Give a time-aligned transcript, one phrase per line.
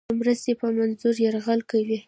[0.09, 1.97] د مرستې په منظور یرغل کوي.